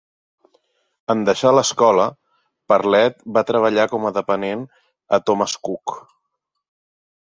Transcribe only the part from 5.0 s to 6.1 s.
a Thomas Cook.